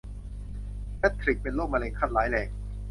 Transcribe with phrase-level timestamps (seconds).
[0.97, 2.47] แพททริคเป็นโรคมะเร็งขั้นร้ายแรง